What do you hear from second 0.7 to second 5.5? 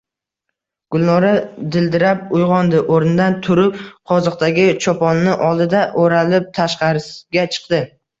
Gulnora dildirab uygʼondi. Oʼrnidan turib, qoziqdagi choponni